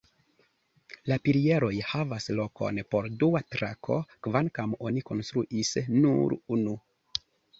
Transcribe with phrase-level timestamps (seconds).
[1.09, 6.75] La pilieroj havas lokon por dua trako, kvankam oni konstruis nur unu.